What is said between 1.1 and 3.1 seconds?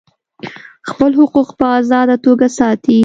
حقوق په آزاده توګه ساتي.